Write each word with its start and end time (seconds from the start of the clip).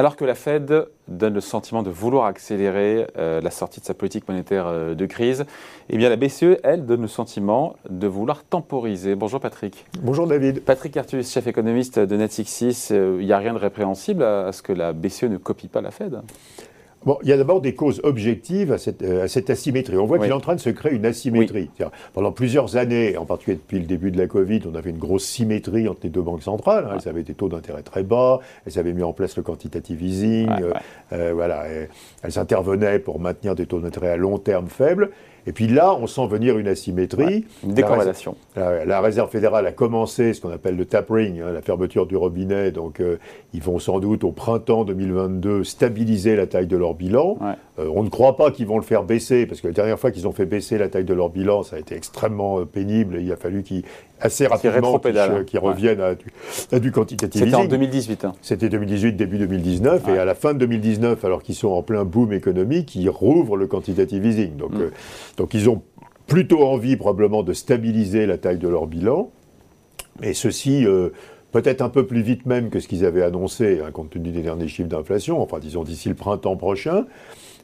Alors 0.00 0.16
que 0.16 0.24
la 0.24 0.34
Fed 0.34 0.86
donne 1.08 1.34
le 1.34 1.42
sentiment 1.42 1.82
de 1.82 1.90
vouloir 1.90 2.24
accélérer 2.24 3.06
euh, 3.18 3.42
la 3.42 3.50
sortie 3.50 3.80
de 3.80 3.84
sa 3.84 3.92
politique 3.92 4.26
monétaire 4.26 4.66
euh, 4.66 4.94
de 4.94 5.04
crise, 5.04 5.44
eh 5.90 5.98
bien 5.98 6.08
la 6.08 6.16
BCE, 6.16 6.56
elle, 6.62 6.86
donne 6.86 7.02
le 7.02 7.06
sentiment 7.06 7.76
de 7.90 8.06
vouloir 8.06 8.42
temporiser. 8.42 9.14
Bonjour 9.14 9.40
Patrick. 9.40 9.84
Bonjour 10.00 10.26
David. 10.26 10.64
Patrick 10.64 10.96
Artus, 10.96 11.30
chef 11.30 11.46
économiste 11.46 11.98
de 11.98 12.16
Netflix, 12.16 12.88
il 12.88 13.26
n'y 13.26 13.32
a 13.34 13.36
rien 13.36 13.52
de 13.52 13.58
répréhensible 13.58 14.22
à 14.22 14.52
ce 14.52 14.62
que 14.62 14.72
la 14.72 14.94
BCE 14.94 15.24
ne 15.24 15.36
copie 15.36 15.68
pas 15.68 15.82
la 15.82 15.90
Fed? 15.90 16.22
Bon, 17.06 17.18
il 17.22 17.30
y 17.30 17.32
a 17.32 17.38
d'abord 17.38 17.62
des 17.62 17.74
causes 17.74 18.00
objectives 18.04 18.72
à 18.72 18.78
cette, 18.78 19.00
euh, 19.02 19.26
asymétrie. 19.48 19.96
On 19.96 20.04
voit 20.04 20.18
qu'il 20.18 20.28
est 20.28 20.32
en 20.32 20.40
train 20.40 20.54
de 20.54 20.60
se 20.60 20.68
créer 20.68 20.92
une 20.92 21.06
asymétrie. 21.06 21.70
Pendant 22.12 22.30
plusieurs 22.30 22.76
années, 22.76 23.16
en 23.16 23.24
particulier 23.24 23.56
depuis 23.56 23.78
le 23.78 23.86
début 23.86 24.10
de 24.10 24.18
la 24.18 24.26
Covid, 24.26 24.60
on 24.70 24.74
avait 24.74 24.90
une 24.90 24.98
grosse 24.98 25.24
symétrie 25.24 25.88
entre 25.88 26.00
les 26.04 26.10
deux 26.10 26.20
banques 26.20 26.42
centrales. 26.42 26.86
Hein. 26.86 26.98
Elles 27.00 27.08
avaient 27.08 27.22
des 27.22 27.32
taux 27.32 27.48
d'intérêt 27.48 27.82
très 27.82 28.02
bas, 28.02 28.40
elles 28.66 28.78
avaient 28.78 28.92
mis 28.92 29.02
en 29.02 29.14
place 29.14 29.36
le 29.38 29.42
quantitative 29.42 30.02
easing, 30.02 30.50
euh, 30.60 30.72
euh, 31.14 31.32
voilà, 31.34 31.64
elles 32.22 32.38
intervenaient 32.38 32.98
pour 32.98 33.18
maintenir 33.18 33.54
des 33.54 33.64
taux 33.64 33.80
d'intérêt 33.80 34.10
à 34.10 34.16
long 34.18 34.38
terme 34.38 34.68
faibles. 34.68 35.10
Et 35.46 35.52
puis 35.52 35.66
là, 35.66 35.94
on 35.94 36.06
sent 36.06 36.26
venir 36.26 36.58
une 36.58 36.68
asymétrie. 36.68 37.46
une 37.64 37.74
décorrélation. 37.74 38.36
La, 38.56 39.00
Réserve 39.00 39.30
fédérale 39.30 39.66
a 39.66 39.72
commencé 39.72 40.34
ce 40.34 40.40
qu'on 40.40 40.50
appelle 40.50 40.76
le 40.76 40.84
tapering, 40.84 41.40
hein, 41.40 41.52
la 41.52 41.62
fermeture 41.62 42.06
du 42.06 42.16
robinet. 42.16 42.70
Donc, 42.70 43.00
euh, 43.00 43.18
ils 43.54 43.62
vont 43.62 43.78
sans 43.78 43.98
doute 43.98 44.24
au 44.24 44.32
printemps 44.32 44.84
2022 44.84 45.64
stabiliser 45.64 46.36
la 46.36 46.46
taille 46.46 46.66
de 46.66 46.76
leur 46.76 46.94
bilan. 46.94 47.38
Euh, 47.78 47.90
on 47.94 48.02
ne 48.02 48.08
croit 48.08 48.36
pas 48.36 48.50
qu'ils 48.50 48.66
vont 48.66 48.76
le 48.76 48.84
faire 48.84 49.04
baisser, 49.04 49.46
parce 49.46 49.60
que 49.60 49.68
la 49.68 49.72
dernière 49.72 49.98
fois 49.98 50.10
qu'ils 50.10 50.28
ont 50.28 50.32
fait 50.32 50.46
baisser 50.46 50.78
la 50.78 50.88
taille 50.88 51.04
de 51.04 51.14
leur 51.14 51.30
bilan, 51.30 51.62
ça 51.62 51.76
a 51.76 51.78
été 51.78 51.94
extrêmement 51.94 52.60
euh, 52.60 52.64
pénible. 52.64 53.16
Et 53.16 53.22
il 53.22 53.32
a 53.32 53.36
fallu 53.36 53.62
qu'ils 53.62 53.84
assez 54.20 54.46
rapidement 54.46 54.98
qu'ils 54.98 55.58
reviennent 55.58 56.00
à, 56.00 56.14
du, 56.14 56.26
à 56.72 56.90
quantitative 56.90 57.42
C'était 57.42 57.54
en 57.54 57.64
2018. 57.64 58.24
Hein. 58.24 58.32
C'était 58.42 58.68
2018, 58.68 59.12
début 59.14 59.38
2019. 59.38 60.08
Et 60.08 60.18
à 60.18 60.24
la 60.24 60.34
fin 60.34 60.52
de 60.54 60.58
2019, 60.58 61.24
alors 61.24 61.42
qu'ils 61.42 61.54
sont 61.54 61.68
en 61.68 61.82
plein 61.82 62.04
boom 62.04 62.32
économique, 62.32 62.94
ils 62.94 63.08
rouvrent 63.08 63.56
le 63.56 63.66
quantitative 63.66 64.24
easing. 64.24 64.56
Donc, 64.56 64.72
mm. 64.72 64.90
Donc 65.36 65.54
ils 65.54 65.68
ont 65.68 65.82
plutôt 66.26 66.64
envie 66.64 66.96
probablement 66.96 67.42
de 67.42 67.52
stabiliser 67.52 68.26
la 68.26 68.38
taille 68.38 68.58
de 68.58 68.68
leur 68.68 68.86
bilan. 68.86 69.30
Et 70.22 70.34
ceci, 70.34 70.86
peut-être 71.50 71.82
un 71.82 71.88
peu 71.88 72.06
plus 72.06 72.22
vite 72.22 72.46
même 72.46 72.70
que 72.70 72.78
ce 72.78 72.88
qu'ils 72.88 73.04
avaient 73.04 73.22
annoncé, 73.22 73.80
hein, 73.84 73.90
compte 73.90 74.10
tenu 74.10 74.30
des 74.30 74.42
derniers 74.42 74.68
chiffres 74.68 74.88
d'inflation, 74.88 75.40
enfin 75.40 75.58
disons 75.58 75.82
d'ici 75.82 76.08
le 76.08 76.14
printemps 76.14 76.56
prochain. 76.56 77.06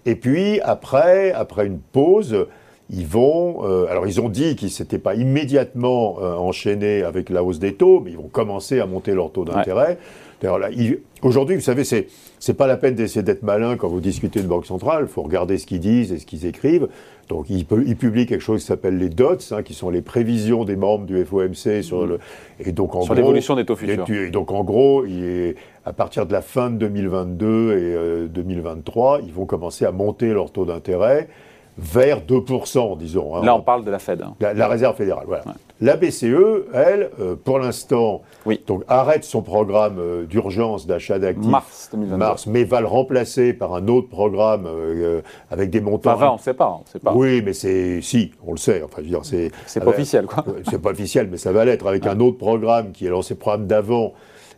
Et 0.05 0.17
puis 0.17 0.61
après, 0.61 1.33
après 1.33 1.67
une 1.67 1.79
pause, 1.79 2.47
ils 2.91 3.07
vont. 3.07 3.65
Euh, 3.65 3.91
alors, 3.91 4.07
ils 4.07 4.21
ont 4.21 4.29
dit 4.29 4.55
qu'ils 4.55 4.69
ne 4.69 4.73
s'étaient 4.73 4.99
pas 4.99 5.15
immédiatement 5.15 6.19
euh, 6.21 6.35
enchaînés 6.35 7.03
avec 7.03 7.31
la 7.31 7.43
hausse 7.43 7.59
des 7.59 7.75
taux, 7.75 8.01
mais 8.01 8.13
ils 8.13 8.17
vont 8.17 8.29
commencer 8.29 8.81
à 8.81 8.87
monter 8.87 9.13
leur 9.13 9.33
taux 9.33 9.45
d'intérêt. 9.45 9.99
Aujourd'hui, 11.23 11.57
vous 11.57 11.63
savez, 11.63 11.85
c'est 11.85 12.07
n'est 12.47 12.55
pas 12.55 12.67
la 12.67 12.77
peine 12.77 12.95
d'essayer 12.95 13.23
d'être 13.23 13.43
malin 13.43 13.77
quand 13.77 13.89
vous 13.89 14.01
discutez 14.01 14.41
de 14.41 14.47
banque 14.47 14.67
centrale. 14.67 15.05
Il 15.07 15.09
faut 15.09 15.23
regarder 15.23 15.59
ce 15.59 15.67
qu'ils 15.67 15.81
disent 15.81 16.13
et 16.13 16.19
ce 16.19 16.27
qu'ils 16.27 16.47
écrivent. 16.47 16.89
Donc, 17.29 17.47
ils, 17.51 17.65
publient 17.65 18.27
quelque 18.27 18.41
chose 18.41 18.61
qui 18.61 18.67
s'appelle 18.67 18.99
les 18.99 19.09
DOTS, 19.09 19.53
hein, 19.53 19.63
qui 19.63 19.75
sont 19.75 19.91
les 19.91 20.03
prévisions 20.03 20.65
des 20.65 20.77
membres 20.77 21.07
du 21.07 21.25
FOMC 21.25 21.83
sur 21.83 22.03
mmh. 22.03 22.09
le 22.09 22.19
et 22.65 22.71
donc 22.71 22.95
en 22.95 23.03
sur 23.03 23.15
l'évolution 23.15 23.57
des 23.57 23.65
taux 23.65 23.75
futurs. 23.75 24.09
Et, 24.11 24.31
donc 24.31 24.53
en 24.53 24.63
gros, 24.63 25.05
il 25.05 25.25
est, 25.25 25.57
à 25.85 25.93
partir 25.93 26.27
de 26.27 26.33
la 26.33 26.43
fin 26.43 26.71
de 26.71 26.77
2022 26.77 28.27
et 28.27 28.29
2023, 28.29 29.19
euh, 29.19 29.23
ils 29.27 29.33
vont 29.33 29.47
commencer 29.47 29.85
à 29.85 29.91
monter 29.91 30.33
leur 30.33 30.53
taux 30.53 30.67
d'intérêt 30.67 31.29
vers 31.79 32.21
2%, 32.21 32.97
disons. 32.97 33.37
Hein. 33.37 33.45
Là, 33.45 33.55
on 33.55 33.61
parle 33.61 33.85
de 33.85 33.91
la 33.91 33.99
Fed. 33.99 34.23
Hein. 34.23 34.35
La, 34.41 34.69
Réserve 34.69 34.97
fédérale, 34.97 35.25
voilà. 35.27 35.45
La 35.81 35.97
BCE, 35.97 36.65
elle, 36.73 37.11
euh, 37.21 37.37
pour 37.37 37.59
l'instant, 37.59 38.23
donc 38.67 38.83
arrête 38.89 39.25
son 39.25 39.43
programme 39.43 39.99
euh, 39.99 40.25
d'urgence 40.25 40.87
d'achat 40.87 41.19
d'actifs. 41.19 41.45
Mars 41.45 41.91
2022. 41.93 42.17
Mars, 42.17 42.47
mais 42.47 42.65
va 42.65 42.81
le 42.81 42.87
remplacer 42.87 43.53
par 43.53 43.75
un 43.75 43.87
autre 43.89 44.09
programme 44.09 44.67
euh, 44.67 45.21
avec 45.51 45.69
des 45.69 45.83
montants. 45.83 46.13
Enfin, 46.13 46.31
on 46.31 46.35
ne 46.35 46.39
sait 46.39 46.55
pas, 46.55 46.81
on 46.81 46.91
sait 46.91 46.99
pas. 46.99 47.13
Oui, 47.13 47.43
mais 47.45 47.53
c'est 47.53 48.01
si, 48.01 48.33
on 48.47 48.53
le 48.53 48.59
sait. 48.59 48.83
Enfin, 48.83 48.97
je 48.99 49.03
veux 49.03 49.09
dire, 49.11 49.25
c'est. 49.25 49.51
C'est 49.67 49.81
pas 49.81 49.91
officiel, 49.91 50.25
quoi. 50.25 50.45
C'est 50.71 50.81
pas 50.81 50.91
officiel, 50.91 51.29
mais 51.31 51.37
ça 51.37 51.53
va 51.53 51.67
l'être 51.67 51.87
avec 51.87 52.07
un 52.07 52.21
autre 52.21 52.39
programme 52.39 52.93
qui 52.93 53.05
est 53.05 53.11
lancé 53.11 53.35
programme 53.35 53.67
d'avant 53.67 54.15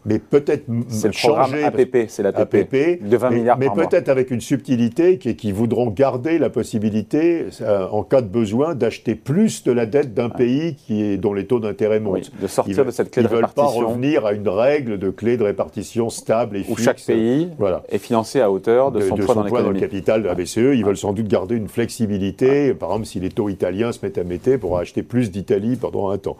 mais 0.08 0.19
peut-être 0.19 0.64
changer. 1.12 1.64
APP, 1.64 2.06
c'est 2.08 2.22
la 2.22 2.30
APP, 2.30 3.02
de 3.02 3.16
20 3.16 3.30
milliards 3.30 3.58
mais 3.58 3.69
peut-être 3.70 4.08
avec 4.08 4.30
une 4.30 4.41
subtilité 4.41 5.19
qui, 5.19 5.36
qui, 5.36 5.52
voudront 5.52 5.91
garder 5.91 6.38
la 6.38 6.50
possibilité, 6.50 7.46
euh, 7.60 7.86
en 7.91 8.02
cas 8.02 8.22
de 8.22 8.28
besoin, 8.28 8.74
d'acheter 8.74 9.14
plus 9.14 9.64
de 9.64 9.72
la 9.72 9.86
dette 9.86 10.14
d'un 10.14 10.30
pays 10.30 10.74
qui 10.74 11.02
est, 11.02 11.16
dont 11.16 11.34
les 11.34 11.46
taux 11.46 11.60
d'intérêt 11.60 12.00
montent. 12.00 12.30
de 12.41 12.46
sortir 12.46 12.84
de 12.84 12.91
cette 12.91 13.10
clé 13.10 13.22
de 13.22 13.28
répartition. 13.28 13.64
Ils 13.64 13.70
ne 13.70 13.76
veulent 13.76 13.84
pas 13.84 13.88
revenir 13.91 14.26
à 14.26 14.32
une 14.32 14.48
règle 14.48 14.98
de 14.98 15.10
clé 15.10 15.36
de 15.36 15.44
répartition 15.44 16.10
stable 16.10 16.56
et 16.56 16.62
fixe. 16.62 16.80
Où 16.80 16.82
chaque 16.82 17.02
pays 17.04 17.50
voilà. 17.58 17.82
est 17.90 17.98
financé 17.98 18.40
à 18.40 18.50
hauteur 18.50 18.92
de, 18.92 19.00
son, 19.00 19.16
poids, 19.16 19.34
dans, 19.34 19.44
dans, 19.44 19.70
le 19.70 19.80
capital 19.80 20.22
de 20.22 20.28
la 20.28 20.34
BCE. 20.34 20.56
Ils 20.56 20.84
veulent 20.84 20.96
sans 20.96 21.12
doute 21.12 21.28
garder 21.28 21.56
une 21.56 21.69
flexibilité. 21.69 22.75
Par 22.75 22.90
exemple, 22.90 23.06
si 23.06 23.20
les 23.20 23.30
taux 23.30 23.48
italiens 23.48 23.92
se 23.92 23.98
mettent 24.02 24.19
à 24.19 24.25
mettre 24.25 24.38
pour 24.56 24.78
acheter 24.78 25.02
plus 25.02 25.30
d'Italie 25.30 25.76
pendant 25.76 26.10
un 26.10 26.19
temps. 26.19 26.36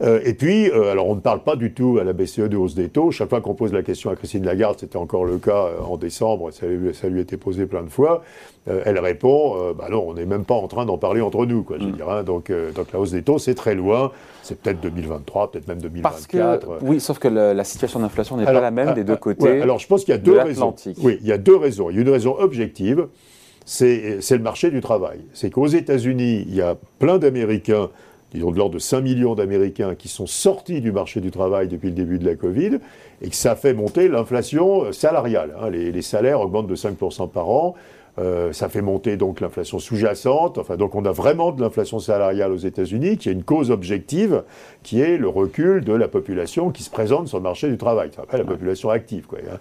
Euh, 0.00 0.20
et 0.24 0.34
puis, 0.34 0.70
euh, 0.70 0.92
alors 0.92 1.08
on 1.08 1.16
ne 1.16 1.20
parle 1.20 1.42
pas 1.42 1.56
du 1.56 1.72
tout 1.72 1.98
à 2.00 2.04
la 2.04 2.12
BCE 2.12 2.48
de 2.48 2.56
hausse 2.56 2.74
des 2.74 2.88
taux. 2.88 3.10
Chaque 3.10 3.30
fois 3.30 3.40
qu'on 3.40 3.54
pose 3.54 3.72
la 3.72 3.82
question 3.82 4.10
à 4.10 4.16
Christine 4.16 4.44
Lagarde, 4.44 4.76
c'était 4.78 4.96
encore 4.96 5.24
le 5.24 5.38
cas 5.38 5.66
euh, 5.66 5.80
en 5.80 5.96
décembre, 5.96 6.52
ça, 6.52 6.66
ça, 6.92 7.08
lui 7.08 7.18
a 7.18 7.22
été 7.22 7.36
posé 7.36 7.66
plein 7.66 7.82
de 7.82 7.88
fois, 7.88 8.22
elle 8.66 8.98
répond, 8.98 9.72
bah 9.78 9.86
non, 9.90 10.04
on 10.08 10.12
n'est 10.12 10.26
même 10.26 10.44
pas 10.44 10.54
en 10.54 10.68
train 10.68 10.84
d'en 10.84 10.98
parler 10.98 11.22
entre 11.22 11.46
nous, 11.46 11.62
quoi, 11.62 11.78
je 11.80 11.86
mm. 11.86 12.02
hein. 12.06 12.22
donc, 12.22 12.52
donc 12.74 12.92
la 12.92 13.00
hausse 13.00 13.12
des 13.12 13.22
taux, 13.22 13.38
c'est 13.38 13.54
très 13.54 13.74
loin, 13.74 14.12
c'est 14.42 14.60
peut-être 14.60 14.82
2023, 14.82 15.52
peut-être 15.52 15.68
même 15.68 15.80
2024. 15.80 16.02
Parce 16.02 16.26
que, 16.26 16.84
oui, 16.84 17.00
sauf 17.00 17.18
que 17.18 17.28
la 17.28 17.64
situation 17.64 17.98
d'inflation 18.00 18.36
n'est 18.36 18.44
pas 18.44 18.52
la 18.52 18.70
même 18.70 18.92
des 18.92 19.04
deux 19.04 19.16
côtés. 19.16 19.62
alors 19.62 19.78
je 19.78 19.86
pense 19.86 20.04
qu'il 20.04 20.12
y 20.12 20.18
a 20.18 20.20
deux 20.20 20.38
raisons. 20.38 20.74
Oui, 21.02 21.18
il 21.22 21.26
y 21.26 21.32
a 21.32 21.38
deux 21.38 21.56
raisons. 21.56 21.88
Il 21.88 21.96
y 21.96 21.98
a 21.98 22.02
une 22.02 22.10
raison 22.10 22.36
objective, 22.38 23.06
c'est 23.64 24.20
le 24.30 24.38
marché 24.38 24.70
du 24.70 24.82
travail. 24.82 25.20
C'est 25.32 25.48
qu'aux 25.48 25.66
États-Unis, 25.66 26.44
il 26.46 26.54
y 26.54 26.60
a 26.60 26.76
plein 26.98 27.16
d'Américains 27.16 27.88
disons 28.32 28.50
de 28.50 28.58
l'ordre 28.58 28.74
de 28.74 28.78
5 28.78 29.00
millions 29.00 29.34
d'Américains 29.34 29.94
qui 29.94 30.08
sont 30.08 30.26
sortis 30.26 30.80
du 30.80 30.92
marché 30.92 31.20
du 31.20 31.30
travail 31.30 31.68
depuis 31.68 31.88
le 31.88 31.94
début 31.94 32.18
de 32.18 32.26
la 32.26 32.34
Covid, 32.34 32.78
et 33.22 33.28
que 33.28 33.36
ça 33.36 33.56
fait 33.56 33.74
monter 33.74 34.08
l'inflation 34.08 34.92
salariale. 34.92 35.54
Hein. 35.60 35.70
Les, 35.70 36.02
salaires 36.02 36.40
augmentent 36.40 36.66
de 36.66 36.76
5% 36.76 37.30
par 37.30 37.48
an. 37.48 37.74
Euh, 38.18 38.52
ça 38.52 38.68
fait 38.68 38.82
monter 38.82 39.16
donc 39.16 39.40
l'inflation 39.40 39.78
sous-jacente. 39.78 40.58
Enfin, 40.58 40.76
donc 40.76 40.96
on 40.96 41.04
a 41.04 41.12
vraiment 41.12 41.52
de 41.52 41.60
l'inflation 41.60 42.00
salariale 42.00 42.50
aux 42.50 42.56
États-Unis, 42.56 43.16
qui 43.16 43.28
a 43.28 43.32
une 43.32 43.44
cause 43.44 43.70
objective, 43.70 44.42
qui 44.82 45.00
est 45.00 45.18
le 45.18 45.28
recul 45.28 45.84
de 45.84 45.92
la 45.92 46.08
population 46.08 46.70
qui 46.70 46.82
se 46.82 46.90
présente 46.90 47.28
sur 47.28 47.38
le 47.38 47.44
marché 47.44 47.68
du 47.68 47.78
travail. 47.78 48.10
Ça 48.14 48.36
la 48.36 48.44
population 48.44 48.90
active. 48.90 49.26
Quoi. 49.26 49.38
Hein. 49.38 49.58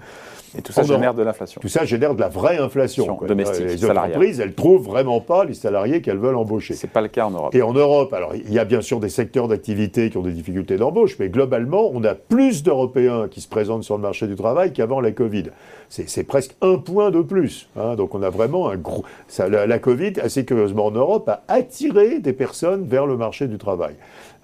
Et 0.58 0.62
tout 0.62 0.72
ça 0.72 0.84
génère 0.84 1.14
de 1.14 1.24
l'inflation. 1.24 1.60
Tout 1.60 1.68
ça 1.68 1.86
génère 1.86 2.16
de 2.16 2.20
la 2.20 2.30
vraie 2.30 2.58
inflation. 2.58 3.20
Domestique, 3.28 3.66
les 3.66 3.86
entreprises, 3.86 4.40
elles 4.40 4.54
trouvent 4.54 4.86
vraiment 4.86 5.20
pas 5.20 5.46
les 5.46 5.54
salariés 5.54 6.02
qu'elles 6.02 6.18
veulent 6.18 6.36
embaucher. 6.36 6.74
C'est 6.74 6.88
pas 6.88 7.02
le 7.02 7.08
cas 7.08 7.26
en 7.26 7.32
Europe. 7.32 7.56
Et 7.56 7.62
en 7.62 7.74
Europe, 7.74 8.14
alors 8.14 8.34
il 8.36 8.52
y 8.52 8.60
a 8.60 8.66
bien 8.66 8.82
sûr 8.82 9.00
des 9.00 9.10
secteurs 9.10 9.48
d'activité 9.48 10.10
qui 10.10 10.18
ont 10.18 10.22
des 10.22 10.32
difficultés 10.32 10.78
d'embauche, 10.78 11.18
mais 11.20 11.30
globalement, 11.30 11.90
on 11.94 12.04
a 12.04 12.16
plus 12.16 12.64
d'Européens 12.64 13.28
qui 13.30 13.42
se 13.42 13.48
présentent 13.48 13.84
sur 13.84 13.96
le 13.96 14.02
marché 14.02 14.28
du 14.28 14.36
travail 14.36 14.74
qu'avant 14.74 15.02
la 15.02 15.12
Covid. 15.12 15.46
C'est 15.90 16.26
presque 16.26 16.56
un 16.62 16.78
point 16.78 17.12
de 17.12 17.22
plus. 17.22 17.70
Hein. 17.78 17.96
Donc 17.96 18.14
on 18.14 18.22
a 18.22 18.30
vraiment 18.30 18.70
un 18.70 18.76
gros. 18.76 19.06
Ça, 19.28 19.48
la, 19.48 19.66
la, 19.66 19.80
Covid, 19.80 20.20
assez 20.22 20.44
curieusement 20.44 20.88
en 20.88 20.92
Europe, 20.92 21.30
a 21.30 21.42
attiré 21.48 22.20
des 22.20 22.34
personnes 22.34 22.86
vers 22.86 23.06
le 23.06 23.16
marché 23.16 23.48
du 23.48 23.58
travail. 23.58 23.96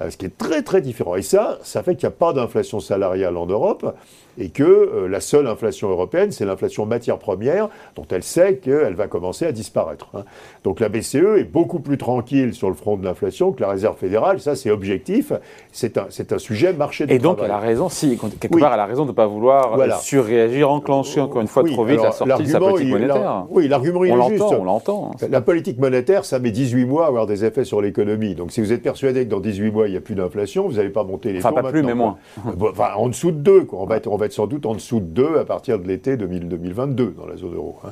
Euh, 0.03 0.09
ce 0.09 0.17
qui 0.17 0.25
est 0.25 0.37
très 0.37 0.61
très 0.61 0.81
différent. 0.81 1.15
Et 1.15 1.21
ça, 1.21 1.57
ça 1.63 1.83
fait 1.83 1.95
qu'il 1.95 2.07
n'y 2.07 2.13
a 2.13 2.17
pas 2.17 2.33
d'inflation 2.33 2.79
salariale 2.79 3.37
en 3.37 3.45
Europe 3.45 3.95
et 4.37 4.49
que 4.49 4.63
euh, 4.63 5.07
la 5.07 5.19
seule 5.19 5.47
inflation 5.47 5.89
européenne, 5.89 6.31
c'est 6.31 6.45
l'inflation 6.45 6.85
matière 6.85 7.19
première, 7.19 7.69
dont 7.95 8.05
elle 8.09 8.23
sait 8.23 8.57
qu'elle 8.57 8.95
va 8.95 9.07
commencer 9.07 9.45
à 9.45 9.51
disparaître. 9.51 10.09
Hein. 10.15 10.23
Donc 10.63 10.79
la 10.79 10.89
BCE 10.89 11.37
est 11.37 11.43
beaucoup 11.51 11.79
plus 11.79 11.97
tranquille 11.97 12.53
sur 12.53 12.69
le 12.69 12.75
front 12.75 12.97
de 12.97 13.05
l'inflation 13.05 13.51
que 13.51 13.61
la 13.61 13.69
Réserve 13.69 13.97
fédérale, 13.97 14.39
ça 14.39 14.55
c'est 14.55 14.71
objectif, 14.71 15.33
c'est 15.71 15.97
un, 15.97 16.07
un 16.07 16.37
sujet 16.39 16.73
marché 16.73 17.05
du 17.05 17.13
Et 17.13 17.19
donc 17.19 17.39
elle 17.43 17.51
a 17.51 17.59
raison, 17.59 17.89
si, 17.89 18.17
quelque 18.39 18.59
part 18.59 18.73
elle 18.73 18.79
a 18.79 18.85
raison 18.85 19.03
de 19.03 19.11
ne 19.11 19.15
pas 19.15 19.27
vouloir 19.27 19.77
surréagir, 20.01 20.71
enclencher 20.71 21.21
encore 21.21 21.41
une 21.41 21.47
fois 21.47 21.63
trop 21.63 21.85
vite 21.85 22.01
la 22.01 22.11
sortie 22.11 22.43
de 22.43 22.49
sa 22.49 22.59
politique 22.59 22.89
monétaire. 22.89 23.45
Oui, 23.49 23.67
l'argument 23.67 24.03
il 24.03 24.11
est 24.13 24.29
juste. 24.29 24.43
On 24.43 24.63
l'entend. 24.63 25.11
La 25.29 25.41
politique 25.41 25.79
monétaire, 25.79 26.25
ça 26.25 26.39
met 26.39 26.51
18 26.51 26.85
mois 26.85 27.05
à 27.05 27.07
avoir 27.07 27.27
des 27.27 27.45
effets 27.45 27.65
sur 27.65 27.81
l'économie. 27.81 28.35
Donc 28.35 28.51
si 28.51 28.61
vous 28.61 28.71
êtes 28.71 28.81
persuadé 28.81 29.25
que 29.25 29.29
dans 29.29 29.39
18 29.39 29.71
mois 29.71 29.87
n'y 29.93 29.97
a 29.97 30.01
plus 30.01 30.15
d'inflation, 30.15 30.67
vous 30.67 30.75
n'allez 30.75 30.89
pas 30.89 31.03
monter 31.03 31.33
les 31.33 31.39
enfin, 31.39 31.49
taux. 31.49 31.55
Enfin 31.55 31.63
pas 31.63 31.71
plus, 31.71 31.83
mais 31.83 31.93
moins. 31.93 32.17
Enfin 32.45 32.93
en 32.95 33.07
dessous 33.07 33.31
de 33.31 33.37
2, 33.37 33.67
On 33.71 33.85
va 33.85 33.97
être, 33.97 34.07
on 34.07 34.17
va 34.17 34.25
être 34.25 34.33
sans 34.33 34.47
doute 34.47 34.65
en 34.65 34.73
dessous 34.73 34.99
de 34.99 35.05
2 35.05 35.37
à 35.39 35.45
partir 35.45 35.79
de 35.79 35.87
l'été 35.87 36.17
2022 36.17 37.15
dans 37.17 37.25
la 37.25 37.37
zone 37.37 37.55
euro. 37.55 37.77
Hein. 37.85 37.91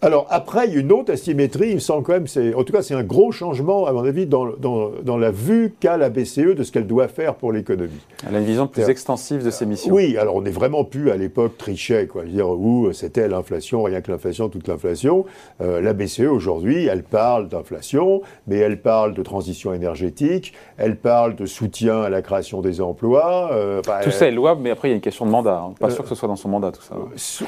Alors 0.00 0.26
après, 0.30 0.68
il 0.68 0.74
y 0.74 0.76
a 0.76 0.80
une 0.80 0.92
autre 0.92 1.12
asymétrie, 1.12 1.70
il 1.70 1.74
me 1.74 1.80
semble 1.80 2.04
quand 2.04 2.12
même, 2.12 2.28
c'est, 2.28 2.54
en 2.54 2.62
tout 2.62 2.72
cas 2.72 2.82
c'est 2.82 2.94
un 2.94 3.02
gros 3.02 3.32
changement 3.32 3.86
à 3.86 3.92
mon 3.92 4.04
avis 4.04 4.26
dans, 4.26 4.46
dans, 4.46 4.92
dans 5.02 5.16
la 5.16 5.32
vue 5.32 5.74
qu'a 5.80 5.96
la 5.96 6.08
BCE 6.08 6.54
de 6.54 6.62
ce 6.62 6.70
qu'elle 6.70 6.86
doit 6.86 7.08
faire 7.08 7.34
pour 7.34 7.52
l'économie. 7.52 8.00
Elle 8.26 8.36
a 8.36 8.38
une 8.38 8.44
vision 8.44 8.68
plus 8.68 8.88
extensive 8.88 9.44
de 9.44 9.50
ses 9.50 9.66
missions. 9.66 9.92
Oui, 9.92 10.16
alors 10.16 10.36
on 10.36 10.42
n'est 10.42 10.50
vraiment 10.50 10.84
plus 10.84 11.10
à 11.10 11.16
l'époque 11.16 11.58
trichet, 11.58 12.06
quoi, 12.06 12.22
dire 12.22 12.48
où 12.48 12.92
c'était 12.92 13.26
l'inflation, 13.26 13.82
rien 13.82 14.00
que 14.00 14.12
l'inflation, 14.12 14.48
toute 14.48 14.68
l'inflation. 14.68 15.24
Euh, 15.60 15.80
la 15.80 15.94
BCE 15.94 16.20
aujourd'hui, 16.20 16.86
elle 16.86 17.02
parle 17.02 17.48
d'inflation, 17.48 18.22
mais 18.46 18.58
elle 18.58 18.80
parle 18.80 19.14
de 19.14 19.22
transition 19.24 19.74
énergétique, 19.74 20.52
elle 20.76 20.96
parle 20.96 21.34
de 21.34 21.46
soutien 21.46 22.02
à 22.02 22.08
la 22.08 22.22
création 22.22 22.60
des 22.60 22.80
emplois. 22.80 23.50
Euh, 23.52 23.82
tout 24.04 24.12
ça 24.12 24.28
est 24.28 24.32
louable, 24.32 24.60
mais 24.62 24.70
après 24.70 24.88
il 24.88 24.90
y 24.92 24.94
a 24.94 24.96
une 24.96 25.02
question 25.02 25.26
de 25.26 25.30
mandat. 25.30 25.60
Hein. 25.60 25.74
Pas 25.80 25.88
euh, 25.88 25.90
sûr 25.90 26.04
que 26.04 26.08
ce 26.08 26.14
soit 26.14 26.28
dans 26.28 26.36
son 26.36 26.48
mandat 26.48 26.70
tout 26.70 26.82
ça. 26.82 26.94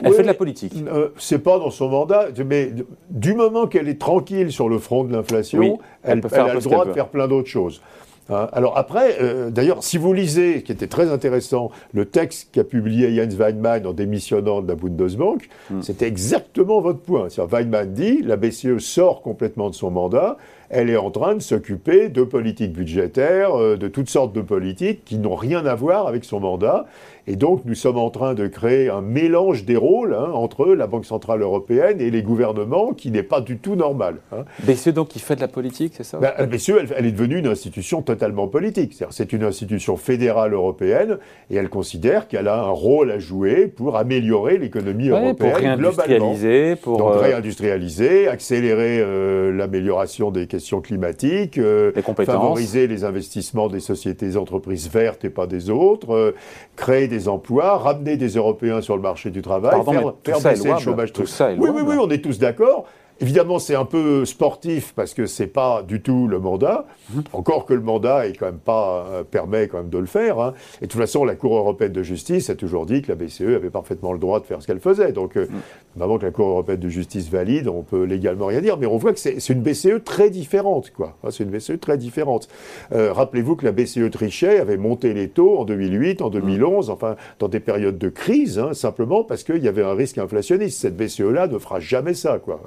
elle 0.02 0.12
fait 0.14 0.22
de 0.22 0.26
la 0.26 0.34
politique. 0.34 0.74
c'est 1.16 1.38
pas 1.38 1.60
dans 1.60 1.70
son 1.70 1.88
mandat 1.88 2.30
mais 2.44 2.70
du 3.10 3.34
moment 3.34 3.66
qu'elle 3.66 3.88
est 3.88 4.00
tranquille 4.00 4.52
sur 4.52 4.68
le 4.68 4.78
front 4.78 5.04
de 5.04 5.12
l'inflation, 5.12 5.78
elle, 6.02 6.20
a 6.32 6.54
le 6.54 6.60
droit 6.60 6.84
de 6.84 6.92
faire 6.92 7.08
plein 7.08 7.28
d'autres 7.28 7.48
choses. 7.48 7.80
Hein. 8.28 8.48
alors 8.52 8.78
après, 8.78 9.16
euh, 9.20 9.50
d'ailleurs, 9.50 9.82
si 9.82 9.98
vous 9.98 10.12
lisez, 10.12 10.60
ce 10.60 10.64
qui 10.64 10.72
était 10.72 10.86
très 10.86 11.10
intéressant, 11.10 11.70
le 11.92 12.04
texte 12.04 12.50
qu'a 12.52 12.62
publié 12.62 13.12
Jens 13.14 13.34
Weinmann 13.36 13.86
en 13.86 13.92
démissionnant 13.92 14.62
de 14.62 14.68
la 14.68 14.76
Bundesbank, 14.76 15.48
hmm. 15.70 15.82
c'était 15.82 16.06
exactement 16.06 16.80
votre 16.80 17.00
point. 17.00 17.26
Weinmann 17.38 17.92
dit, 17.92 18.22
la 18.22 18.36
BCE 18.36 18.78
sort 18.78 19.22
complètement 19.22 19.68
de 19.68 19.74
son 19.74 19.90
mandat, 19.90 20.36
elle 20.70 20.88
est 20.88 20.96
en 20.96 21.10
train 21.10 21.34
de 21.34 21.42
s'occuper 21.42 22.08
de 22.08 22.22
politiques 22.22 22.72
budgétaires, 22.72 23.54
euh, 23.60 23.76
de 23.76 23.88
toutes 23.88 24.08
sortes 24.08 24.32
de 24.32 24.40
politiques 24.40 25.04
qui 25.04 25.18
n'ont 25.18 25.34
rien 25.34 25.66
à 25.66 25.74
voir 25.74 26.06
avec 26.06 26.24
son 26.24 26.38
mandat. 26.38 26.86
Et 27.26 27.36
donc, 27.36 27.62
nous 27.64 27.74
sommes 27.74 27.98
en 27.98 28.10
train 28.10 28.34
de 28.34 28.46
créer 28.46 28.88
un 28.88 29.02
mélange 29.02 29.64
des 29.64 29.76
rôles 29.76 30.14
hein, 30.14 30.30
entre 30.32 30.66
la 30.66 30.86
Banque 30.86 31.04
Centrale 31.04 31.42
Européenne 31.42 32.00
et 32.00 32.10
les 32.10 32.22
gouvernements 32.22 32.92
qui 32.92 33.10
n'est 33.10 33.22
pas 33.22 33.40
du 33.40 33.58
tout 33.58 33.76
normal. 33.76 34.16
Hein. 34.32 34.44
BCE, 34.64 34.88
donc, 34.88 35.08
qui 35.08 35.18
fait 35.18 35.36
de 35.36 35.40
la 35.40 35.48
politique, 35.48 35.92
c'est 35.96 36.04
ça? 36.04 36.18
Ben, 36.18 36.46
BCE, 36.46 36.72
elle, 36.96 37.06
est 37.06 37.12
devenue 37.12 37.38
une 37.38 37.46
institution 37.46 38.02
totalement 38.02 38.48
politique. 38.48 39.04
C'est 39.10 39.32
une 39.32 39.44
institution 39.44 39.96
fédérale 39.96 40.54
européenne 40.54 41.18
et 41.50 41.56
elle 41.56 41.68
considère 41.68 42.26
qu'elle 42.26 42.48
a 42.48 42.62
un 42.62 42.70
rôle 42.70 43.10
à 43.10 43.18
jouer 43.18 43.66
pour 43.66 43.96
améliorer 43.96 44.58
l'économie 44.58 45.08
européenne 45.08 45.36
pour 45.36 45.56
réindustrialiser, 45.56 46.76
Pour 46.76 46.98
donc, 46.98 47.14
euh, 47.14 47.18
réindustrialiser, 47.18 48.28
accélérer 48.28 49.00
euh, 49.00 49.52
l'amélioration 49.52 50.30
des 50.30 50.46
questions 50.46 50.59
climatiques, 50.80 51.58
euh, 51.58 51.92
favoriser 52.24 52.86
les 52.86 53.04
investissements 53.04 53.68
des 53.68 53.80
sociétés, 53.80 54.26
des 54.26 54.36
entreprises 54.36 54.88
vertes 54.88 55.24
et 55.24 55.30
pas 55.30 55.46
des 55.46 55.70
autres, 55.70 56.34
créer 56.76 57.08
des 57.08 57.28
emplois, 57.28 57.78
ramener 57.78 58.16
des 58.16 58.28
Européens 58.30 58.80
sur 58.80 58.96
le 58.96 59.02
marché 59.02 59.30
du 59.30 59.42
travail, 59.42 59.80
faire, 59.84 60.40
baisser 60.40 60.70
le 60.70 60.78
chômage. 60.78 61.12
Tout 61.12 61.26
ça 61.26 61.50
oui, 61.52 61.70
oui, 61.72 61.82
oui, 61.84 61.96
on 62.00 62.10
est 62.10 62.22
tous 62.22 62.38
d'accord. 62.38 62.86
Évidemment, 63.22 63.58
c'est 63.58 63.74
un 63.74 63.84
peu 63.84 64.24
sportif 64.24 64.94
parce 64.96 65.12
que 65.12 65.26
c'est 65.26 65.46
pas 65.46 65.82
du 65.82 66.00
tout 66.00 66.26
le 66.26 66.38
mandat. 66.40 66.86
Mhm. 67.12 67.24
Encore 67.34 67.66
que 67.66 67.74
le 67.74 67.82
mandat 67.82 68.26
est 68.26 68.32
quand 68.32 68.46
même 68.46 68.58
pas 68.58 69.04
euh, 69.10 69.24
permet 69.24 69.68
quand 69.68 69.76
même 69.76 69.90
de 69.90 69.98
le 69.98 70.06
faire. 70.06 70.40
Hein. 70.40 70.54
Et 70.80 70.86
de 70.86 70.90
toute 70.90 71.00
façon, 71.00 71.26
la 71.26 71.34
Cour 71.34 71.54
européenne 71.54 71.92
de 71.92 72.02
justice 72.02 72.48
a 72.48 72.54
toujours 72.54 72.86
dit 72.86 73.02
que 73.02 73.08
la 73.08 73.16
BCE 73.16 73.42
avait 73.42 73.68
parfaitement 73.68 74.14
le 74.14 74.18
droit 74.18 74.40
de 74.40 74.46
faire 74.46 74.62
ce 74.62 74.66
qu'elle 74.66 74.80
faisait. 74.80 75.12
Donc, 75.12 75.36
euh, 75.36 75.46
mhm. 75.50 76.02
avant 76.02 76.18
que 76.18 76.24
la 76.24 76.30
Cour 76.30 76.48
européenne 76.48 76.80
de 76.80 76.88
justice 76.88 77.28
valide, 77.28 77.68
on 77.68 77.82
peut 77.82 78.04
légalement 78.04 78.46
rien 78.46 78.62
dire. 78.62 78.78
Mais 78.78 78.86
on 78.86 78.96
voit 78.96 79.12
que 79.12 79.18
c'est 79.18 79.48
une 79.50 79.60
BCE 79.60 80.02
très 80.02 80.30
différente, 80.30 80.90
quoi. 80.90 81.18
Hein, 81.22 81.28
c'est 81.30 81.44
une 81.44 81.50
BCE 81.50 81.78
très 81.78 81.98
différente. 81.98 82.48
Euh, 82.92 83.12
rappelez-vous 83.12 83.54
que 83.54 83.66
la 83.66 83.72
BCE 83.72 84.10
Trichet 84.10 84.60
avait 84.60 84.78
monté 84.78 85.12
les 85.12 85.28
taux 85.28 85.58
en 85.58 85.66
2008, 85.66 86.22
en 86.22 86.30
2011, 86.30 86.88
mhm. 86.88 86.94
enfin 86.94 87.16
dans 87.38 87.48
des 87.48 87.60
périodes 87.60 87.98
de 87.98 88.08
crise, 88.08 88.58
hein, 88.58 88.72
simplement 88.72 89.24
parce 89.24 89.44
qu'il 89.44 89.62
y 89.62 89.68
avait 89.68 89.82
un 89.82 89.94
risque 89.94 90.16
inflationniste. 90.16 90.80
Cette 90.80 90.96
BCE-là 90.96 91.48
ne 91.48 91.58
fera 91.58 91.80
jamais 91.80 92.14
ça, 92.14 92.38
quoi. 92.38 92.62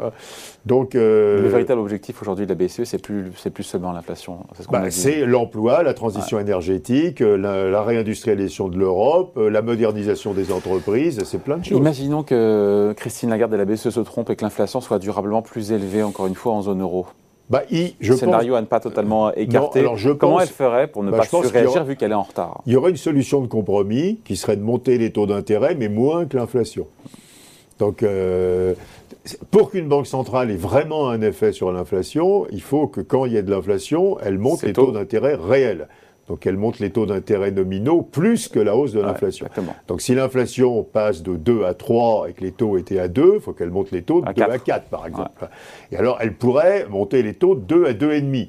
Donc, 0.65 0.95
euh, 0.95 1.41
le 1.41 1.47
véritable 1.49 1.81
objectif 1.81 2.21
aujourd'hui 2.21 2.45
de 2.45 2.53
la 2.53 2.55
BCE, 2.55 2.83
c'est 2.83 3.01
plus, 3.01 3.31
c'est 3.37 3.49
plus 3.49 3.63
seulement 3.63 3.91
l'inflation. 3.91 4.39
C'est 4.55 4.69
bah, 4.69 4.83
l'emploi, 5.25 5.83
la 5.83 5.93
transition 5.93 6.39
énergétique, 6.39 7.21
euh, 7.21 7.37
la, 7.37 7.83
réindustrialisation 7.83 8.69
de 8.69 8.77
l'Europe, 8.77 9.33
euh, 9.37 9.49
la 9.49 9.61
modernisation 9.61 10.33
des 10.33 10.51
entreprises, 10.51 11.21
c'est 11.25 11.41
plein 11.41 11.57
de 11.57 11.65
choses. 11.65 11.77
Imaginons 11.77 12.23
que 12.23 12.93
Christine 12.95 13.29
Lagarde 13.29 13.51
de 13.51 13.57
la 13.57 13.65
BCE 13.65 13.89
se 13.89 13.99
trompe 13.99 14.29
et 14.29 14.35
que 14.35 14.43
l'inflation 14.43 14.79
soit 14.81 14.99
durablement 14.99 15.41
plus 15.41 15.71
élevée, 15.71 16.03
encore 16.03 16.27
une 16.27 16.35
fois, 16.35 16.53
en 16.53 16.61
zone 16.61 16.81
euro. 16.81 17.07
Bah, 17.49 17.63
je 17.99 18.13
scénario 18.13 18.55
à 18.55 18.61
ne 18.61 18.65
pas 18.65 18.79
totalement 18.79 19.33
écarter. 19.33 19.85
Comment 20.17 20.39
elle 20.39 20.47
ferait 20.47 20.87
pour 20.87 21.03
ne 21.03 21.11
bah, 21.11 21.17
pas 21.17 21.25
surréagir 21.25 21.83
vu 21.83 21.95
qu'elle 21.95 22.11
est 22.11 22.15
en 22.15 22.23
retard? 22.23 22.61
Il 22.65 22.73
y 22.73 22.75
aurait 22.75 22.91
une 22.91 22.97
solution 22.97 23.41
de 23.41 23.47
compromis 23.47 24.19
qui 24.23 24.37
serait 24.37 24.55
de 24.55 24.63
monter 24.63 24.97
les 24.97 25.11
taux 25.11 25.25
d'intérêt, 25.25 25.75
mais 25.75 25.89
moins 25.89 26.25
que 26.25 26.37
l'inflation. 26.37 26.87
Donc, 27.79 28.05
pour 29.51 29.71
qu'une 29.71 29.87
banque 29.87 30.07
centrale 30.07 30.51
ait 30.51 30.57
vraiment 30.57 31.09
un 31.09 31.21
effet 31.21 31.51
sur 31.51 31.71
l'inflation, 31.71 32.45
il 32.51 32.61
faut 32.61 32.87
que 32.87 33.01
quand 33.01 33.25
il 33.25 33.33
y 33.33 33.37
a 33.37 33.41
de 33.41 33.51
l'inflation, 33.51 34.17
elle 34.19 34.37
monte 34.37 34.63
les 34.63 34.73
taux, 34.73 34.91
d'intérêt 34.91 35.35
réels. 35.35 35.87
Donc 36.29 36.47
elle 36.47 36.55
monte 36.55 36.79
les 36.79 36.89
taux 36.89 37.05
d'intérêt 37.05 37.51
nominaux 37.51 38.01
plus 38.01 38.47
que 38.47 38.59
la 38.59 38.77
hausse 38.77 38.93
de 38.93 39.01
l'inflation. 39.01 39.47
Donc 39.87 40.01
si 40.01 40.15
l'inflation 40.15 40.81
passe 40.83 41.21
de 41.21 41.35
2 41.35 41.65
à 41.65 41.73
3 41.73 42.29
et 42.29 42.33
que 42.33 42.41
les 42.41 42.53
taux 42.53 42.77
étaient 42.77 42.99
à 42.99 43.09
2, 43.09 43.33
il 43.35 43.41
faut 43.41 43.51
qu'elle 43.51 43.71
monte 43.71 43.91
les 43.91 44.03
taux 44.03 44.21
de 44.21 44.31
2 44.31 44.41
à 44.41 44.57
4 44.57 44.85
par 44.85 45.05
exemple. 45.05 45.49
Et 45.91 45.97
alors 45.97 46.17
elle 46.21 46.33
pourrait 46.33 46.87
monter 46.89 47.23
les 47.23 47.33
taux 47.33 47.55
de 47.55 47.61
2 47.61 47.85
à 47.85 47.91
2,5. 47.91 48.47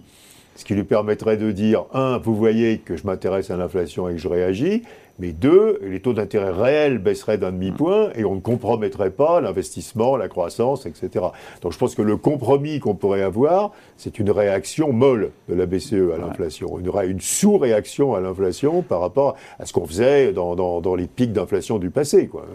Ce 0.57 0.65
qui 0.65 0.75
lui 0.75 0.85
permettrait 0.85 1.37
de 1.37 1.51
dire, 1.51 1.85
un, 1.93 2.19
vous 2.19 2.35
voyez 2.35 2.79
que 2.79 2.97
je 2.97 3.07
m'intéresse 3.07 3.51
à 3.51 3.57
l'inflation 3.57 4.09
et 4.09 4.13
que 4.13 4.19
je 4.19 4.29
réagis, 4.29 4.83
mais 5.19 5.33
deux, 5.33 5.79
les 5.83 6.01
taux 6.01 6.13
d'intérêt 6.13 6.51
réels 6.51 6.99
baisseraient 6.99 7.39
d'un 7.39 7.53
demi-point 7.53 8.11
et 8.17 8.25
on 8.25 8.35
ne 8.35 8.41
compromettrait 8.41 9.11
pas 9.11 9.41
l'investissement, 9.41 10.17
la 10.17 10.29
croissance, 10.29 10.87
etc. 10.87 11.27
Donc 11.63 11.73
je 11.73 11.79
pense 11.79 11.95
que 11.95 12.03
le 12.03 12.17
compromis 12.17 12.81
qu'on 12.81 12.95
pourrait 12.95 13.23
avoir, 13.23 13.71
c'est 13.97 14.19
une 14.19 14.31
réaction 14.31 14.93
molle 14.93 15.31
de 15.49 15.55
la 15.55 15.67
BCE 15.67 16.13
à 16.15 16.19
l'inflation, 16.19 16.81
une, 16.81 16.91
une 17.09 17.21
sous-réaction 17.21 18.15
à 18.15 18.21
l'inflation 18.21 18.83
par 18.83 19.01
rapport 19.01 19.37
à 19.61 19.67
ce 19.67 19.73
qu'on 19.73 19.87
faisait 19.87 20.33
dans, 20.33 20.57
dans, 20.57 20.95
les 20.95 21.07
pics 21.07 21.33
d'inflation 21.33 21.79
du 21.79 21.91
passé. 21.91 22.27
Quoi. 22.27 22.47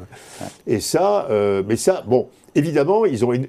Et 0.68 0.82
ça, 0.82 1.28
euh, 1.30 1.64
mais 1.66 1.78
ça, 1.78 2.04
bon, 2.08 2.28
évidemment, 2.56 3.06
ils 3.06 3.24
ont 3.24 3.32
une, 3.32 3.48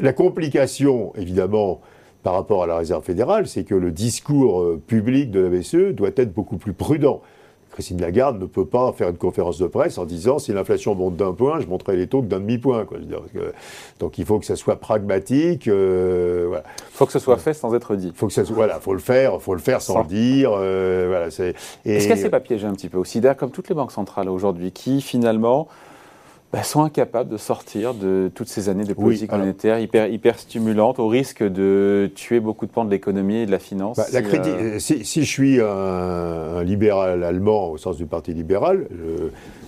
la 0.00 0.12
complication, 0.12 1.12
évidemment, 1.16 1.80
par 2.22 2.34
rapport 2.34 2.62
à 2.62 2.66
la 2.66 2.76
Réserve 2.76 3.04
fédérale, 3.04 3.46
c'est 3.46 3.64
que 3.64 3.74
le 3.74 3.90
discours 3.90 4.60
euh, 4.60 4.80
public 4.86 5.30
de 5.30 5.40
la 5.40 5.48
BCE 5.48 5.94
doit 5.94 6.10
être 6.16 6.32
beaucoup 6.32 6.56
plus 6.56 6.72
prudent. 6.72 7.20
Christine 7.72 8.00
Lagarde 8.00 8.38
ne 8.38 8.46
peut 8.46 8.66
pas 8.66 8.92
faire 8.92 9.08
une 9.08 9.16
conférence 9.16 9.58
de 9.58 9.66
presse 9.66 9.98
en 9.98 10.04
disant 10.04 10.38
si 10.38 10.52
l'inflation 10.52 10.94
monte 10.94 11.16
d'un 11.16 11.32
point, 11.32 11.58
je 11.60 11.66
monterai 11.66 11.96
les 11.96 12.06
taux 12.06 12.20
que 12.20 12.26
d'un 12.26 12.38
demi-point. 12.38 12.86
Donc 13.98 14.18
il 14.18 14.24
faut 14.24 14.38
que 14.38 14.44
ça 14.44 14.56
soit 14.56 14.76
pragmatique. 14.76 15.68
Euh, 15.68 16.54
il 16.54 16.96
faut 16.96 17.06
que 17.06 17.12
ce 17.12 17.18
soit 17.18 17.38
fait 17.38 17.54
sans 17.54 17.74
être 17.74 17.96
dit. 17.96 18.12
Faut 18.14 18.26
que 18.26 18.32
ça 18.32 18.44
soit, 18.44 18.54
voilà, 18.54 18.78
faut 18.78 18.92
le 18.92 19.00
faire, 19.00 19.40
faut 19.40 19.54
le 19.54 19.60
faire 19.60 19.80
sans, 19.80 20.02
le 20.02 20.08
dire. 20.08 20.52
Euh, 20.54 21.06
voilà, 21.08 21.28
Est-ce 21.84 22.08
qu'elle 22.08 22.18
s'est 22.18 22.30
pas 22.30 22.40
piégée 22.40 22.66
un 22.66 22.74
petit 22.74 22.88
peu 22.88 22.98
aussi 22.98 23.20
D'ailleurs, 23.20 23.38
comme 23.38 23.50
toutes 23.50 23.70
les 23.70 23.74
banques 23.74 23.92
centrales 23.92 24.28
aujourd'hui, 24.28 24.70
qui 24.70 25.00
finalement 25.00 25.66
bah, 26.52 26.62
sont 26.62 26.82
incapables 26.82 27.30
de 27.30 27.38
sortir 27.38 27.94
de 27.94 28.30
toutes 28.34 28.48
ces 28.48 28.68
années 28.68 28.84
de 28.84 28.92
politique 28.92 29.32
monétaire 29.32 29.78
hyper, 29.78 30.08
hyper 30.08 30.38
stimulante, 30.38 30.98
au 30.98 31.08
risque 31.08 31.42
de 31.42 32.10
tuer 32.14 32.40
beaucoup 32.40 32.66
de 32.66 32.70
pans 32.70 32.84
de 32.84 32.90
l'économie 32.90 33.36
et 33.36 33.46
de 33.46 33.50
la 33.50 33.58
finance. 33.58 33.96
Bah, 33.96 34.04
la 34.12 34.20
euh, 34.20 34.78
si, 34.78 35.04
si, 35.04 35.24
je 35.24 35.30
suis 35.30 35.60
un, 35.60 36.62
libéral 36.62 37.24
allemand 37.24 37.70
au 37.70 37.78
sens 37.78 37.96
du 37.96 38.04
Parti 38.04 38.34
libéral, 38.34 38.86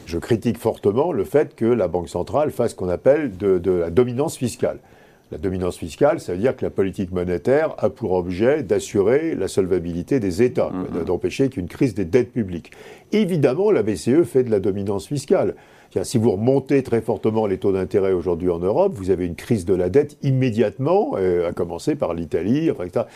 je, 0.06 0.18
critique 0.18 0.58
fortement 0.58 1.12
le 1.12 1.25
fait 1.25 1.56
que 1.56 1.64
la 1.64 1.88
Banque 1.88 2.08
centrale 2.08 2.50
fasse 2.50 2.73
ce 2.73 2.76
qu'on 2.76 2.88
appelle 2.88 3.37
de, 3.37 3.58
de 3.58 3.73
la 3.73 3.90
dominance 3.90 4.37
fiscale. 4.37 4.78
La 5.32 5.38
dominance 5.38 5.78
fiscale, 5.78 6.20
ça 6.20 6.32
veut 6.32 6.38
dire 6.38 6.54
que 6.54 6.64
la 6.64 6.70
politique 6.70 7.11
monétaire 7.11 7.75
a 7.78 7.88
pour 7.88 8.12
objet 8.12 8.62
d'assurer 8.62 9.35
la 9.35 9.49
solvabilité 9.49 10.20
des 10.20 10.42
États, 10.42 10.70
mm-hmm. 10.70 11.04
d'empêcher 11.04 11.49
qu'une 11.49 11.66
crise 11.66 11.94
des 11.94 12.04
dettes 12.04 12.30
publiques. 12.30 12.70
Évidemment, 13.11 13.70
la 13.70 13.82
BCE 13.82 14.23
fait 14.25 14.44
de 14.44 14.50
la 14.50 14.61
dominance 14.61 15.06
fiscale. 15.08 15.54
Si 16.02 16.18
vous 16.18 16.32
remontez 16.32 16.82
très 16.82 17.00
fortement 17.00 17.46
les 17.46 17.58
taux 17.58 17.70
d'intérêt 17.70 18.12
aujourd'hui 18.12 18.50
en 18.50 18.58
Europe, 18.58 18.92
vous 18.96 19.10
avez 19.10 19.26
une 19.26 19.36
crise 19.36 19.64
de 19.64 19.74
la 19.74 19.90
dette 19.90 20.16
immédiatement, 20.22 21.12
euh, 21.16 21.48
à 21.48 21.52
commencer 21.52 21.94
par 21.94 22.14
l'Italie, 22.14 22.68
etc. 22.68 23.06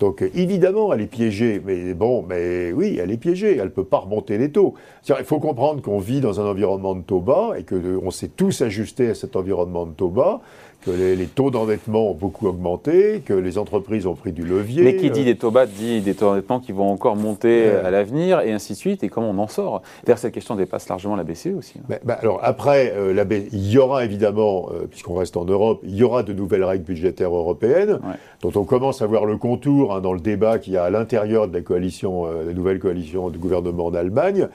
Donc 0.00 0.22
évidemment, 0.34 0.92
elle 0.92 1.02
est 1.02 1.06
piégée, 1.06 1.62
mais 1.64 1.94
bon, 1.94 2.24
mais 2.28 2.72
oui, 2.72 2.98
elle 3.00 3.12
est 3.12 3.16
piégée, 3.16 3.56
elle 3.56 3.64
ne 3.64 3.68
peut 3.68 3.84
pas 3.84 3.98
remonter 3.98 4.38
les 4.38 4.50
taux. 4.50 4.74
Il 5.08 5.24
faut 5.24 5.38
comprendre 5.38 5.80
qu'on 5.80 5.98
vit 5.98 6.20
dans 6.20 6.40
un 6.40 6.46
environnement 6.46 6.96
de 6.96 7.02
taux 7.02 7.20
bas 7.20 7.52
et 7.56 7.62
qu'on 7.62 8.10
s'est 8.10 8.30
tous 8.34 8.62
ajustés 8.62 9.10
à 9.10 9.14
cet 9.14 9.36
environnement 9.36 9.86
de 9.86 9.92
taux 9.92 10.08
bas 10.08 10.40
que 10.84 10.90
les, 10.90 11.26
taux 11.26 11.50
d'endettement 11.50 12.10
ont 12.10 12.14
beaucoup 12.14 12.46
augmenté, 12.46 13.22
que 13.24 13.32
les 13.32 13.58
entreprises 13.58 14.06
ont 14.06 14.14
pris 14.14 14.32
du 14.32 14.44
levier. 14.44 14.82
Mais 14.82 14.96
qui 14.96 15.10
dit 15.10 15.22
euh, 15.22 15.24
des 15.24 15.36
taux 15.36 15.50
bas 15.50 15.66
dit 15.66 16.00
des 16.00 16.14
taux 16.14 16.26
d'endettement 16.26 16.60
qui 16.60 16.72
vont 16.72 16.90
encore 16.90 17.16
monter 17.16 17.68
à 17.70 17.90
l'avenir, 17.90 18.40
et 18.40 18.52
ainsi 18.52 18.74
de 18.74 18.78
suite, 18.78 19.02
et 19.02 19.08
comment 19.08 19.30
on 19.30 19.38
en 19.38 19.48
sort? 19.48 19.82
D'ailleurs, 20.04 20.18
cette 20.18 20.34
question 20.34 20.56
dépasse 20.56 20.88
largement 20.88 21.16
la 21.16 21.24
BCE 21.24 21.48
aussi. 21.58 21.78
Hein. 21.78 21.96
Bah, 22.04 22.18
alors 22.20 22.40
après, 22.42 22.92
euh, 22.96 23.14
la 23.14 23.24
il 23.24 23.70
y 23.70 23.78
aura 23.78 24.04
évidemment, 24.04 24.68
euh, 24.72 24.86
puisqu'on 24.86 25.14
reste 25.14 25.36
en 25.36 25.44
Europe, 25.44 25.80
il 25.84 25.94
y 25.94 26.02
aura 26.02 26.22
de 26.22 26.32
nouvelles 26.32 26.64
règles 26.64 26.84
budgétaires 26.84 27.34
européennes, 27.34 27.98
dont 28.42 28.52
on 28.54 28.64
commence 28.64 29.00
à 29.00 29.06
voir 29.06 29.24
le 29.24 29.38
contour 29.38 29.94
hein, 29.94 30.00
dans 30.00 30.12
le 30.12 30.20
débat 30.20 30.58
qu'il 30.58 30.74
y 30.74 30.76
a 30.76 30.84
à 30.84 30.90
l'intérieur 30.90 31.48
de 31.48 31.54
la 31.54 31.62
coalition, 31.62 32.26
la 32.26 32.52
nouvelle 32.52 32.78
coalition 32.78 33.30
de 33.30 33.38
gouvernement 33.38 33.86
en 33.86 33.94
Allemagne 33.94 34.48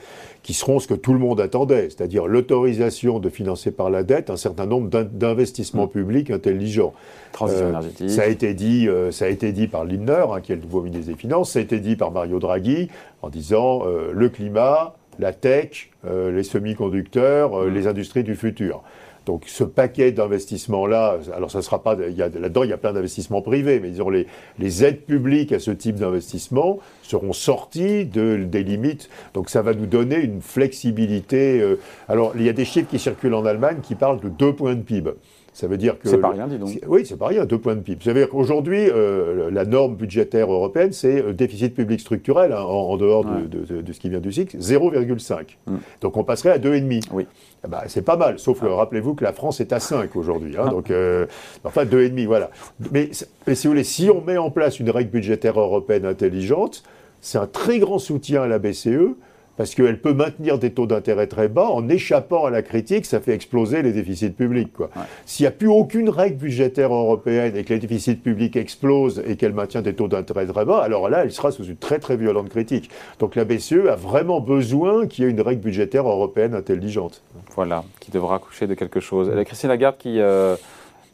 qui 0.44 0.54
seront 0.54 0.80
ce 0.80 0.88
que 0.88 0.94
tout 0.94 1.14
le 1.14 1.20
monde 1.20 1.42
attendait, 1.42 1.90
c'est-à-dire 1.90 2.28
l'autorisation 2.28 3.20
de 3.20 3.30
financer 3.30 3.72
par 3.72 3.90
la 3.90 4.04
dette 4.04 4.30
un 4.30 4.38
certain 4.38 4.66
nombre 4.66 4.90
d'investissements 4.90 5.86
mm. 5.86 5.92
publics 5.92 6.32
intelligents. 6.32 6.94
Transition 7.32 7.70
énergétique. 7.70 8.10
Ça 8.10 8.24
a 8.24 8.28
été 8.28 8.54
dit, 8.54 8.88
ça 9.12 9.26
a 9.26 9.28
été 9.28 9.52
dit 9.52 9.68
par 9.68 9.86
Lindner, 9.86 10.26
hein, 10.32 10.42
qui 10.42 10.52
est 10.52 10.56
le 10.56 10.62
nouveau 10.62 10.82
ministre 10.82 11.12
des 11.12 11.18
Finances, 11.18 11.52
ça 11.52 11.60
a 11.60 11.62
été 11.62 11.80
dit 11.80 11.96
par 11.96 12.12
Mario 12.12 12.40
Draghi 12.40 12.90
en 13.22 13.30
disant 13.30 13.84
le 13.86 14.30
climat, 14.30 14.96
la 15.20 15.34
tech, 15.34 15.92
les 16.10 16.44
semi-conducteurs, 16.44 17.66
mmh. 17.66 17.68
les 17.68 17.88
industries 17.88 18.24
du 18.24 18.36
futur. 18.36 18.82
Donc 19.30 19.44
ce 19.46 19.64
paquet 19.64 20.12
d'investissements-là, 20.12 21.20
alors 21.36 21.52
ça 21.52 21.62
sera 21.62 21.84
pas, 21.84 21.94
là-dedans 21.94 22.64
il 22.64 22.72
y 22.72 22.74
a 22.74 22.78
plein 22.78 22.94
d'investissements 22.94 23.44
privés, 23.44 23.80
mais 23.80 23.92
disons 23.92 24.10
les, 24.10 24.26
les 24.58 24.84
aides 24.84 25.02
publiques 25.02 25.52
à 25.52 25.60
ce 25.60 25.70
type 25.70 25.98
d'investissement 25.98 26.80
seront 27.04 27.32
sorties 27.32 28.06
de, 28.06 28.44
des 28.44 28.64
limites. 28.64 29.08
Donc 29.36 29.52
ça 29.52 29.62
va 29.62 29.76
nous 29.76 29.86
donner 29.86 30.16
une 30.16 30.42
flexibilité. 30.42 31.62
Euh, 31.62 31.80
alors 32.08 32.34
il 32.38 32.42
y 32.42 32.50
a 32.50 32.54
des 32.54 32.66
chiffres 32.66 32.90
qui 32.90 32.98
circulent 32.98 33.36
en 33.36 33.46
Allemagne 33.46 33.82
qui 33.84 33.94
parlent 33.94 34.20
de 34.20 34.30
2 34.30 34.56
points 34.56 34.74
de 34.74 34.82
PIB. 34.82 35.12
Ça 35.54 35.68
veut 35.68 35.78
dire 35.78 36.00
que. 36.00 36.10
C'est 36.10 36.18
pas 36.18 36.30
rien, 36.30 36.48
dis 36.48 36.58
donc. 36.58 36.70
Oui, 36.88 37.06
c'est 37.06 37.18
pas 37.18 37.28
rien, 37.28 37.46
deux 37.46 37.58
points 37.58 37.76
de 37.76 37.82
PIB. 37.82 38.04
Ça 38.04 38.14
veut 38.14 38.20
dire 38.20 38.30
qu'aujourd'hui, 38.30 38.90
euh, 38.90 39.50
la 39.52 39.66
norme 39.66 39.96
budgétaire 39.96 40.52
européenne, 40.52 40.92
c'est 40.92 41.22
euh, 41.22 41.34
déficit 41.34 41.74
public 41.74 42.00
structurel, 42.00 42.54
hein, 42.54 42.62
en, 42.62 42.98
dehors 42.98 43.26
de, 43.26 43.82
de, 43.82 43.94
ce 43.94 44.00
qui 44.00 44.10
vient 44.10 44.20
du 44.20 44.32
cycle, 44.32 44.58
0,5. 44.58 45.58
Mm. 45.68 45.76
Donc 46.02 46.18
on 46.18 46.24
passerait 46.24 46.52
à 46.52 46.58
2,5. 46.58 47.08
Oui. 47.12 47.26
Eh 47.66 47.68
ben, 47.68 47.80
c'est 47.88 48.04
pas 48.04 48.16
mal, 48.16 48.40
sauf 48.40 48.60
ah. 48.64 48.74
rappelez-vous 48.74 49.16
que 49.16 49.24
la 49.24 49.34
France 49.34 49.60
est 49.60 49.74
à 49.74 49.80
5 49.80 50.16
aujourd'hui. 50.16 50.56
Hein, 50.58 50.66
ah. 50.68 50.70
donc, 50.70 50.92
euh, 50.92 51.26
enfin, 51.64 51.84
2,5, 51.84 52.26
voilà. 52.26 52.52
Mais, 52.92 53.10
mais 53.48 53.56
si 53.56 53.68
vous 53.68 53.74
voulez, 53.74 53.84
si 53.84 54.10
on 54.10 54.22
met 54.22 54.38
en 54.38 54.50
place 54.50 54.80
une 54.80 54.90
règle 54.90 55.12
budgétaire 55.12 55.60
européenne 55.60 56.06
intelligente, 56.06 56.84
c'est 57.22 57.38
un 57.38 57.48
très 57.48 57.80
grand 57.80 58.00
soutien 58.00 58.44
à 58.44 58.48
la 58.48 58.60
BCE 58.60 59.16
parce 59.60 59.76
qu'elle 59.76 60.00
peut 60.00 60.14
maintenir 60.14 60.58
des 60.58 60.72
taux 60.72 60.86
d'intérêt 60.86 61.28
très 61.28 61.50
bas 61.50 61.68
en 61.68 61.90
échappant 61.90 62.46
à 62.46 62.50
la 62.50 62.62
critique, 62.62 63.06
ça 63.06 63.20
fait 63.20 63.34
exploser 63.34 63.82
les 63.82 63.92
déficits 63.92 64.30
publics. 64.30 64.72
S'il 65.26 65.44
n'y 65.44 65.48
a 65.48 65.52
plus 65.52 65.68
aucune 65.68 66.08
règle 66.08 66.38
budgétaire 66.38 66.94
européenne 66.94 67.58
et 67.58 67.66
que 67.66 67.74
les 67.74 67.80
déficits 67.80 68.16
publics 68.16 68.56
explosent 68.56 69.22
et 69.28 69.36
qu'elle 69.36 69.52
maintient 69.52 69.82
des 69.82 69.94
taux 69.94 70.08
d'intérêt 70.08 70.46
très 70.46 70.64
bas, 70.64 70.80
alors 70.80 71.10
là, 71.10 71.26
elle 71.26 71.34
sera 71.34 71.52
sous 71.52 71.66
une 71.66 71.76
très 71.76 72.00
très 72.00 72.16
violente 72.16 72.48
critique. 72.48 72.90
Donc 73.20 73.36
la 73.36 73.44
BCE 73.44 73.90
a 73.92 73.98
vraiment 73.98 74.40
besoin 74.40 75.08
qu'il 75.08 75.26
y 75.26 75.28
ait 75.28 75.32
une 75.32 75.42
règle 75.42 75.60
budgétaire 75.60 76.08
européenne 76.08 76.56
intelligente. 76.56 77.22
Voilà, 77.54 77.84
qui 78.00 78.12
devra 78.12 78.38
accoucher 78.38 78.66
de 78.66 78.76
quelque 78.76 79.02
chose. 79.02 79.30
Christine 79.44 79.68
Lagarde 79.68 79.98
qui... 79.98 80.22
Euh, 80.22 80.56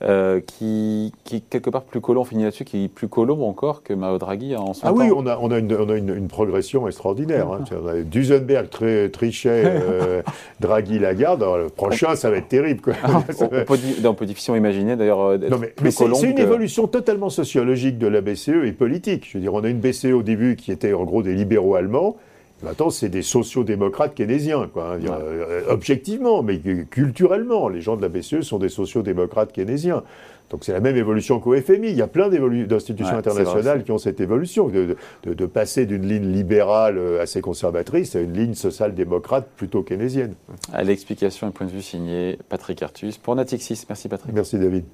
euh, 0.04 0.42
qui, 0.42 1.14
qui, 1.24 1.42
quelque 1.42 1.70
part 1.70 1.84
plus 1.84 2.02
colon, 2.02 2.22
on 2.22 2.26
finit 2.26 2.44
là-dessus, 2.44 2.66
qui 2.66 2.84
est 2.84 2.88
plus 2.90 3.08
colon 3.08 3.48
encore 3.48 3.82
que 3.82 3.94
Mario 3.94 4.18
Draghi 4.18 4.56
en 4.56 4.74
ce 4.74 4.86
moment. 4.86 4.98
Ah 5.00 5.04
oui, 5.06 5.12
on 5.16 5.26
a, 5.26 5.38
on 5.40 5.52
a, 5.52 5.60
une, 5.60 5.74
on 5.74 5.90
a 5.90 5.96
une, 5.96 6.28
progression 6.28 6.86
extraordinaire. 6.88 7.48
Hein. 7.50 7.64
Duesenberg, 8.04 8.70
Trichet, 8.70 9.64
euh, 9.66 10.22
Draghi, 10.60 11.00
Lagarde. 11.00 11.42
le 11.42 11.70
prochain, 11.70 12.16
ça 12.16 12.30
va 12.30 12.38
être 12.38 12.50
terrible. 12.50 12.82
Quoi. 12.82 12.94
Ah, 13.04 13.24
on, 13.40 13.48
peut, 13.48 13.66
on, 14.04 14.14
peut, 14.14 14.26
difficilement 14.26 14.58
imaginer 14.58 14.98
d'ailleurs 14.98 15.22
euh, 15.22 15.38
plus 15.76 15.92
C'est 15.92 16.30
une 16.30 16.40
évolution 16.40 16.88
totalement 16.88 17.30
sociologique 17.30 17.98
de 17.98 18.08
la 18.08 18.20
BCE 18.20 18.66
et 18.66 18.74
politique. 18.74 19.28
Je 19.30 19.38
veux 19.38 19.42
dire, 19.42 19.54
on 19.54 19.64
a 19.64 19.70
une 19.70 19.80
BCE 19.80 20.12
au 20.14 20.24
début 20.24 20.58
qui 20.58 20.74
était 20.74 20.94
en 20.94 21.06
gros 21.06 21.24
des 21.24 21.34
libéraux 21.34 21.76
allemands. 21.76 22.18
Maintenant, 22.64 22.90
c'est 22.90 23.10
des 23.10 23.22
sociodémocrates 23.22 24.16
keynésiens, 24.16 24.70
quoi, 24.72 24.94
hein, 24.94 25.00
euh, 25.10 25.62
objectivement, 25.70 26.42
mais 26.42 26.60
culturellement. 26.90 27.68
Les 27.68 27.82
gens 27.82 27.98
de 27.98 28.02
la 28.02 28.10
BCE 28.10 28.42
sont 28.42 28.60
des 28.60 28.70
sociodémocrates 28.70 29.52
keynésiens. 29.52 30.04
Donc 30.50 30.64
c'est 30.64 30.74
la 30.74 30.80
même 30.80 30.96
évolution 30.96 31.40
qu'au 31.40 31.60
FMI. 31.60 31.90
Il 31.90 31.96
y 31.96 32.02
a 32.02 32.08
plein 32.08 32.30
d'institutions 32.30 33.18
internationales 33.18 33.84
qui 33.84 33.92
ont 33.92 33.98
cette 33.98 34.22
évolution, 34.22 34.70
de, 34.70 35.46
passer 35.46 35.86
d'une 35.86 36.08
ligne 36.08 36.32
libérale 36.32 36.98
euh, 36.98 37.22
assez 37.22 37.42
conservatrice 37.42 38.16
à 38.16 38.22
une 38.22 38.34
ligne 38.34 38.54
social-démocrate 38.54 39.48
plutôt 39.56 39.84
keynésienne. 39.84 40.34
À 40.74 40.84
l'explication 40.84 41.50
et 41.50 41.52
point 41.52 41.68
de 41.68 41.72
vue 41.72 41.82
signé 41.82 42.38
Patrick 42.50 42.82
Artus 42.84 43.18
pour 43.18 43.36
Natixis. 43.36 43.86
Merci 43.88 44.10
Patrick. 44.10 44.34
Merci 44.34 44.58
David. 44.58 44.86